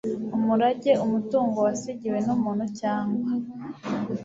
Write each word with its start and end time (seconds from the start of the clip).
umurage 0.35 0.91
umutungo 1.05 1.57
wasigiwe 1.67 2.17
n'umuntu 2.25 2.65
cyangwa 2.79 3.29